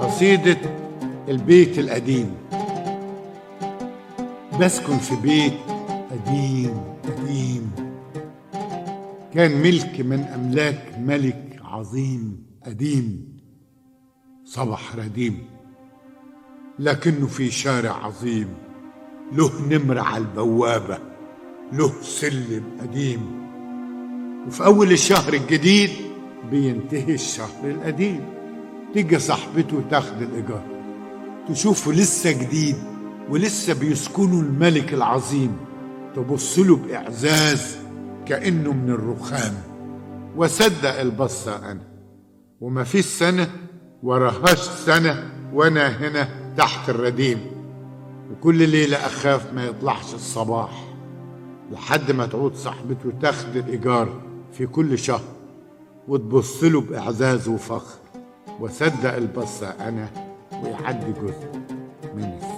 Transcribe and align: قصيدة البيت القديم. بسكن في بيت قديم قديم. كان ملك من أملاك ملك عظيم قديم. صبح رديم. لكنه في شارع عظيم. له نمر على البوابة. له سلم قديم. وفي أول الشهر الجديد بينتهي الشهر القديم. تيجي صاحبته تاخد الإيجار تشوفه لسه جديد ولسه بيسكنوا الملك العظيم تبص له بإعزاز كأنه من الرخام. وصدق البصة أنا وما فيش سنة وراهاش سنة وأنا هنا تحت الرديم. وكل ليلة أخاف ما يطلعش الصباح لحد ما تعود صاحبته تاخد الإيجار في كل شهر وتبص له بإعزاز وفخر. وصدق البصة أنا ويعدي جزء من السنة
قصيدة 0.00 0.58
البيت 1.28 1.78
القديم. 1.78 2.34
بسكن 4.60 4.98
في 4.98 5.16
بيت 5.16 5.52
قديم 6.10 6.80
قديم. 7.04 7.72
كان 9.34 9.62
ملك 9.62 10.00
من 10.00 10.20
أملاك 10.20 10.98
ملك 10.98 11.60
عظيم 11.64 12.46
قديم. 12.66 13.36
صبح 14.44 14.96
رديم. 14.96 15.44
لكنه 16.78 17.26
في 17.26 17.50
شارع 17.50 18.06
عظيم. 18.06 18.48
له 19.32 19.50
نمر 19.68 19.98
على 19.98 20.18
البوابة. 20.18 20.98
له 21.72 21.92
سلم 22.02 22.64
قديم. 22.80 23.46
وفي 24.46 24.64
أول 24.64 24.92
الشهر 24.92 25.34
الجديد 25.34 25.90
بينتهي 26.50 27.14
الشهر 27.14 27.70
القديم. 27.70 28.20
تيجي 28.94 29.18
صاحبته 29.18 29.82
تاخد 29.90 30.22
الإيجار 30.22 30.62
تشوفه 31.48 31.92
لسه 31.92 32.32
جديد 32.32 32.76
ولسه 33.30 33.74
بيسكنوا 33.74 34.42
الملك 34.42 34.94
العظيم 34.94 35.56
تبص 36.16 36.58
له 36.58 36.76
بإعزاز 36.76 37.76
كأنه 38.26 38.72
من 38.72 38.90
الرخام. 38.90 39.54
وصدق 40.36 41.00
البصة 41.00 41.70
أنا 41.70 41.80
وما 42.60 42.84
فيش 42.84 43.04
سنة 43.06 43.50
وراهاش 44.02 44.58
سنة 44.58 45.30
وأنا 45.52 45.88
هنا 45.88 46.28
تحت 46.56 46.90
الرديم. 46.90 47.40
وكل 48.32 48.68
ليلة 48.68 48.96
أخاف 48.96 49.52
ما 49.52 49.64
يطلعش 49.64 50.14
الصباح 50.14 50.94
لحد 51.72 52.12
ما 52.12 52.26
تعود 52.26 52.54
صاحبته 52.54 53.12
تاخد 53.22 53.56
الإيجار 53.56 54.20
في 54.52 54.66
كل 54.66 54.98
شهر 54.98 55.24
وتبص 56.08 56.64
له 56.64 56.80
بإعزاز 56.80 57.48
وفخر. 57.48 57.98
وصدق 58.60 59.14
البصة 59.14 59.68
أنا 59.88 60.08
ويعدي 60.64 61.12
جزء 61.12 61.50
من 62.14 62.38
السنة 62.42 62.55